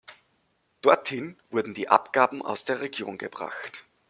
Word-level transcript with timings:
Dorthin 0.81 1.37
wurden 1.51 1.75
die 1.75 1.87
Abgaben 1.89 2.41
aus 2.41 2.65
der 2.65 2.79
Region 2.81 3.19
gebracht. 3.19 3.85